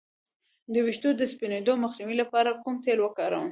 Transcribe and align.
د 0.73 0.75
ویښتو 0.85 1.09
د 1.15 1.21
سپینیدو 1.33 1.73
مخنیوي 1.83 2.15
لپاره 2.21 2.59
کوم 2.63 2.75
تېل 2.83 2.99
وکاروم؟ 3.01 3.47